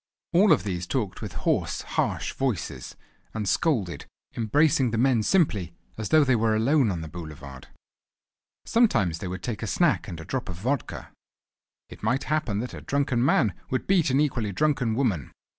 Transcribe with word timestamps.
All 0.33 0.51
of 0.51 0.63
these 0.63 0.87
talked 0.87 1.21
with 1.21 1.33
hoarse, 1.45 1.83
harsh 1.83 2.33
voices; 2.33 2.95
and 3.35 3.47
scolded, 3.47 4.07
embracing 4.35 4.89
the 4.89 4.97
men 4.97 5.19
as 5.19 5.27
simply 5.27 5.75
as 5.95 6.09
though 6.09 6.23
they 6.23 6.35
were 6.35 6.55
alone 6.55 6.89
on 6.89 7.01
the 7.01 7.07
boulevard. 7.07 7.67
Sometimes 8.65 9.19
they 9.19 9.27
would 9.27 9.43
take 9.43 9.61
a 9.61 9.67
snack 9.67 10.07
and 10.07 10.19
a 10.19 10.25
drop 10.25 10.49
of 10.49 10.55
vodka. 10.55 11.11
It 11.87 12.01
might 12.01 12.23
happen 12.23 12.57
that 12.61 12.73
a 12.73 12.81
drunken 12.81 13.23
man 13.23 13.53
would 13.69 13.85
beat 13.85 14.09
an 14.09 14.19
equally 14.19 14.51
drunken 14.51 14.95
woman. 14.95 15.31